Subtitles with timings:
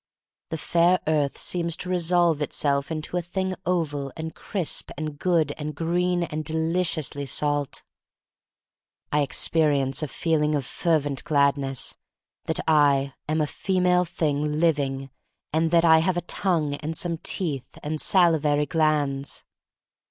[0.49, 5.51] The fair earth seems to resolve itself into a thing oval and crisp and good
[5.59, 7.83] and 84 THE STORY OF MARY MAC LANE green and deliciously salt.
[9.11, 11.95] I experi ence a feeling of fervent gladness
[12.45, 15.11] that I am a female thing living,
[15.53, 19.43] and that I have a tongue and some teeth, and salivary glands.